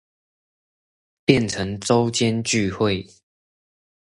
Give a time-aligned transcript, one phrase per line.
[1.25, 3.05] 變成週間聚會